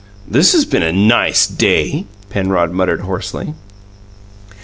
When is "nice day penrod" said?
0.91-2.71